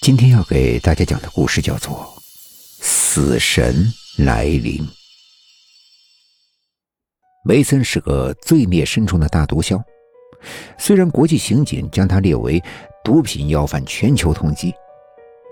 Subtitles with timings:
[0.00, 1.96] 今天要给大家讲的故事叫做
[2.80, 4.78] 《死神来临》。
[7.44, 9.82] 梅森是个罪孽深重的大毒枭，
[10.78, 12.62] 虽然国际刑警将他列为
[13.04, 14.72] 毒品要犯全球通缉，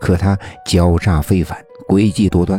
[0.01, 2.59] 可他狡诈非凡，诡计多端，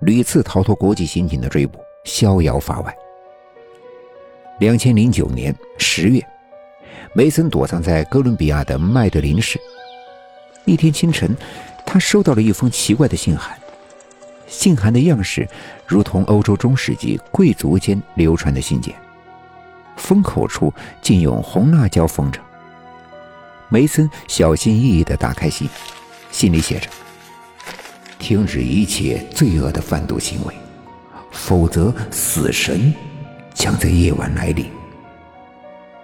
[0.00, 2.96] 屡次逃脱国际刑警的追捕，逍遥法外。
[4.58, 6.20] 两千零九年十月，
[7.14, 9.60] 梅森躲藏在哥伦比亚的麦德林市。
[10.68, 11.34] 一天清晨，
[11.86, 13.56] 他收到了一封奇怪的信函。
[14.46, 15.48] 信函的样式
[15.86, 18.94] 如同欧洲中世纪贵族间流传的信件，
[19.96, 22.38] 封口处竟用红辣椒封着。
[23.70, 25.68] 梅森小心翼翼地打开信，
[26.30, 26.88] 信里写着
[28.18, 30.54] ：“停止一切罪恶的贩毒行为，
[31.30, 32.92] 否则死神
[33.54, 34.66] 将在夜晚来临。”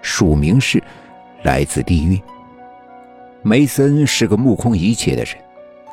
[0.01, 0.83] 署名是
[1.45, 2.21] “来自地狱”。
[3.47, 5.37] 梅森是个目空一切的人，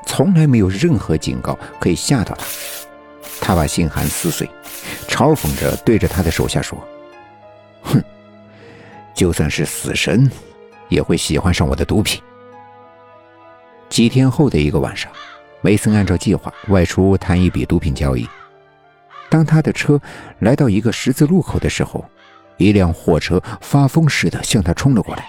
[0.06, 2.46] 从来没有任何警告可以吓到他。
[3.42, 4.50] 他把信函撕碎，
[5.10, 6.82] 嘲讽着对着他的手下说
[7.84, 8.02] ：“哼，
[9.14, 10.32] 就算是死神，
[10.88, 12.22] 也会喜欢上我的毒品。”
[13.90, 15.12] 几天后的一个晚上，
[15.60, 18.26] 梅森按照计划外出谈一笔毒品交易。
[19.30, 20.00] 当他的车
[20.40, 22.06] 来到一个十字路口的时候，
[22.56, 25.26] 一辆货车发疯似的向他冲了过来。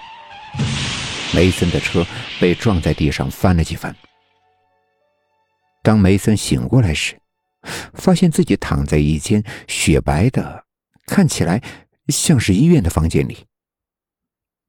[1.35, 2.05] 梅森的车
[2.39, 3.95] 被撞在地上，翻了几番。
[5.81, 7.19] 当梅森醒过来时，
[7.93, 10.63] 发现自己躺在一间雪白的、
[11.07, 11.61] 看起来
[12.09, 13.45] 像是医院的房间里。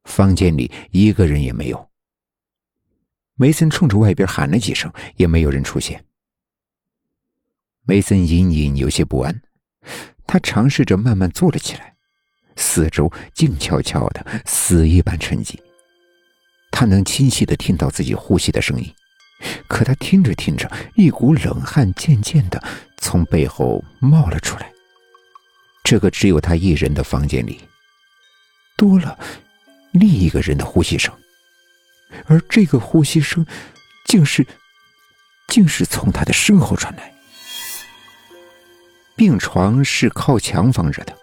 [0.04, 1.90] 房间里一个人也没有。
[3.36, 6.04] 梅森冲着外边喊了几声，也没有人出现。
[7.82, 9.42] 梅森隐隐有些不安，
[10.26, 11.94] 他尝试着慢慢坐了起来，
[12.56, 15.58] 四周静悄悄的，死一般沉寂。
[16.76, 18.92] 他能清晰的听到自己呼吸的声音，
[19.68, 22.60] 可他听着听着，一股冷汗渐渐的
[22.98, 24.68] 从背后冒了出来。
[25.84, 27.60] 这个只有他一人的房间里，
[28.76, 29.16] 多了
[29.92, 31.14] 另一个人的呼吸声，
[32.26, 33.46] 而这个呼吸声，
[34.06, 34.44] 竟是，
[35.46, 37.14] 竟是从他的身后传来。
[39.14, 41.16] 病床是靠墙放着的，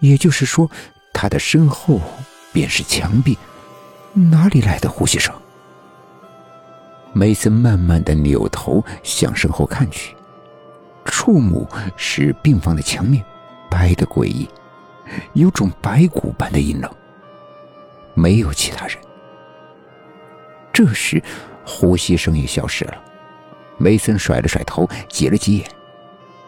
[0.00, 0.70] 也就是说，
[1.12, 2.00] 他的身后
[2.54, 3.36] 便是墙壁。
[4.14, 5.34] 哪里来的呼吸声？
[7.14, 10.14] 梅森慢慢的扭头向身后看去，
[11.04, 13.24] 触目是病房的墙面，
[13.70, 14.48] 白的诡异，
[15.32, 16.90] 有种白骨般的阴冷。
[18.14, 18.98] 没有其他人。
[20.72, 21.22] 这时，
[21.64, 22.94] 呼吸声也消失了。
[23.78, 25.70] 梅森甩了甩头，挤了挤眼，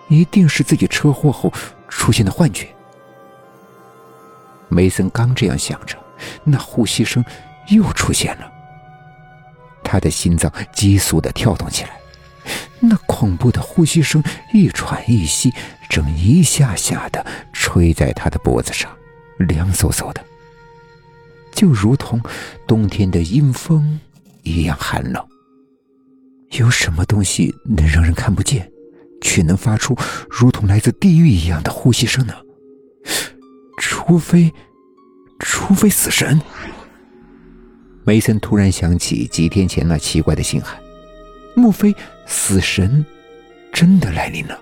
[0.09, 1.51] 一定是自己车祸后
[1.89, 2.69] 出现的幻觉。
[4.69, 5.97] 梅森刚这样想着，
[6.43, 7.25] 那呼吸声。
[7.69, 8.53] 又出现了，
[9.83, 11.91] 他的心脏急速的跳动起来，
[12.81, 15.53] 那恐怖的呼吸声一喘一息，
[15.89, 18.91] 正一下下的吹在他的脖子上，
[19.39, 20.25] 凉飕飕的，
[21.53, 22.21] 就如同
[22.67, 23.99] 冬天的阴风
[24.43, 25.25] 一样寒冷。
[26.51, 28.71] 有什么东西能让人看不见，
[29.21, 29.97] 却能发出
[30.29, 32.35] 如同来自地狱一样的呼吸声呢？
[33.79, 34.53] 除非，
[35.41, 36.41] 除非死神。
[38.06, 40.78] 梅森突然想起几天前那奇怪的信函，
[41.56, 41.94] 莫非
[42.26, 43.04] 死神
[43.72, 44.60] 真的来临了？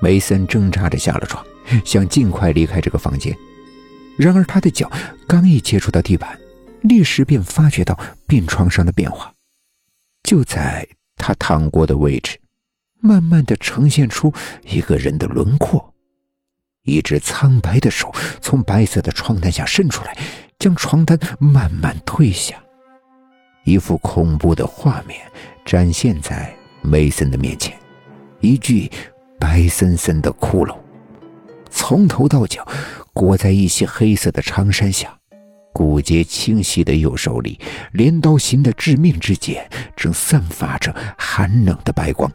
[0.00, 1.44] 梅森挣扎着下了床，
[1.84, 3.36] 想尽快离开这个房间。
[4.16, 4.90] 然而他的脚
[5.28, 6.38] 刚一接触到地板，
[6.80, 9.32] 立时便发觉到病床上的变化。
[10.22, 12.38] 就在他躺过的位置，
[13.00, 14.32] 慢慢的呈现出
[14.64, 15.94] 一个人的轮廓，
[16.84, 18.10] 一只苍白的手
[18.40, 20.16] 从白色的床单下伸出来。
[20.62, 22.54] 将床单慢慢退下，
[23.64, 25.20] 一幅恐怖的画面
[25.64, 27.76] 展现在梅森的面前：
[28.38, 28.88] 一具
[29.40, 30.76] 白森森的骷髅，
[31.68, 32.64] 从头到脚
[33.12, 35.12] 裹在一些黑色的长衫下，
[35.72, 37.58] 骨节清晰的右手里，
[37.90, 42.30] 镰刀形的致命之剑正散发着寒冷的白光。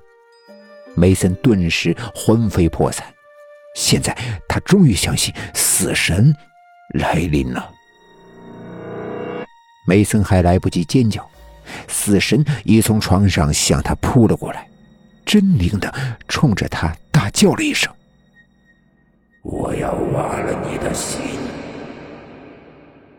[0.98, 3.08] 梅森顿时魂飞魄散，
[3.74, 4.14] 现在
[4.50, 6.36] 他终于相信死神
[6.96, 7.72] 来临了。
[9.88, 11.26] 梅森还来不及尖叫，
[11.88, 14.68] 死神已从床上向他扑了过来，
[15.26, 15.94] 狰狞的
[16.28, 17.90] 冲着他大叫了一声
[19.44, 21.22] ：“我要挖了你的心！”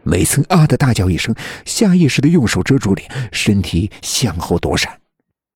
[0.05, 1.35] 梅森啊的大叫一声，
[1.65, 4.98] 下意识的用手遮住脸，身体向后躲闪。